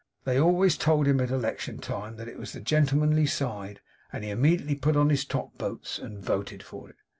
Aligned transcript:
They 0.23 0.39
always 0.39 0.77
told 0.79 1.05
him 1.07 1.19
at 1.19 1.29
election 1.29 1.77
time, 1.77 2.15
that 2.15 2.27
it 2.27 2.39
was 2.39 2.53
the 2.53 2.59
Gentlemanly 2.59 3.27
side, 3.27 3.81
and 4.11 4.23
he 4.23 4.31
immediately 4.31 4.73
put 4.73 4.97
on 4.97 5.09
his 5.11 5.25
top 5.25 5.59
boots, 5.59 5.99
and 5.99 6.17
voted 6.25 6.63
for 6.63 6.89
it. 6.89 6.95